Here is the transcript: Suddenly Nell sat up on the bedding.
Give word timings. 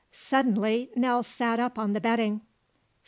Suddenly 0.11 0.89
Nell 0.95 1.21
sat 1.21 1.59
up 1.59 1.77
on 1.77 1.93
the 1.93 2.01
bedding. 2.01 2.41